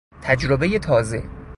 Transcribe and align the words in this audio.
تجربهی 0.21 0.79
تازه 0.79 1.23